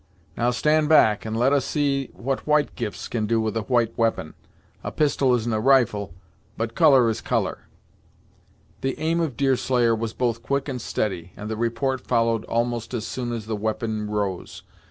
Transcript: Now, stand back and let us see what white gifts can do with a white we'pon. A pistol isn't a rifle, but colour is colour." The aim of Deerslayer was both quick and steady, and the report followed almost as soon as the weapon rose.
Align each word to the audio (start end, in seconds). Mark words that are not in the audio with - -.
Now, 0.35 0.49
stand 0.49 0.89
back 0.89 1.25
and 1.27 1.37
let 1.37 1.53
us 1.53 1.63
see 1.63 2.09
what 2.13 2.47
white 2.47 2.73
gifts 2.75 3.07
can 3.07 3.27
do 3.27 3.39
with 3.39 3.55
a 3.55 3.61
white 3.61 3.93
we'pon. 3.95 4.33
A 4.83 4.91
pistol 4.91 5.35
isn't 5.35 5.53
a 5.53 5.59
rifle, 5.59 6.15
but 6.57 6.73
colour 6.73 7.07
is 7.07 7.21
colour." 7.21 7.67
The 8.81 8.99
aim 8.99 9.19
of 9.19 9.37
Deerslayer 9.37 9.93
was 9.93 10.13
both 10.13 10.41
quick 10.41 10.67
and 10.67 10.81
steady, 10.81 11.33
and 11.37 11.49
the 11.51 11.55
report 11.55 12.01
followed 12.07 12.45
almost 12.45 12.95
as 12.95 13.05
soon 13.05 13.31
as 13.31 13.45
the 13.45 13.55
weapon 13.55 14.09
rose. 14.09 14.63